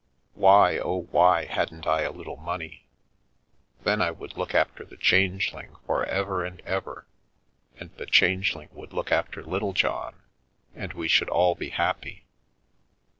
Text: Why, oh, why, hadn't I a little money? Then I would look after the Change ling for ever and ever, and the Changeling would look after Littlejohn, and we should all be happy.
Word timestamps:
Why, 0.33 0.79
oh, 0.79 1.03
why, 1.11 1.45
hadn't 1.45 1.85
I 1.85 2.01
a 2.01 2.11
little 2.11 2.37
money? 2.37 2.87
Then 3.83 4.01
I 4.01 4.09
would 4.09 4.35
look 4.35 4.55
after 4.55 4.83
the 4.83 4.97
Change 4.97 5.53
ling 5.53 5.75
for 5.85 6.03
ever 6.05 6.43
and 6.43 6.59
ever, 6.61 7.05
and 7.79 7.91
the 7.97 8.07
Changeling 8.07 8.69
would 8.71 8.93
look 8.93 9.11
after 9.11 9.43
Littlejohn, 9.43 10.15
and 10.73 10.93
we 10.93 11.07
should 11.07 11.29
all 11.29 11.53
be 11.53 11.69
happy. 11.69 12.25